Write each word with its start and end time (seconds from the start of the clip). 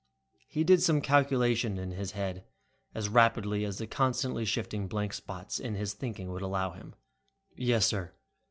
He 0.47 0.63
did 0.63 0.81
some 0.81 0.99
calculation 0.99 1.77
in 1.77 1.91
his 1.91 2.13
head, 2.13 2.43
as 2.95 3.07
rapidly 3.07 3.63
as 3.63 3.77
the 3.77 3.85
constantly 3.85 4.45
shifting 4.45 4.87
blank 4.87 5.13
spots 5.13 5.59
in 5.59 5.75
his 5.75 5.93
thinking 5.93 6.31
would 6.31 6.41
allow 6.41 6.71
him. 6.71 6.95
"Yes, 7.55 7.85
sir." 7.85 8.11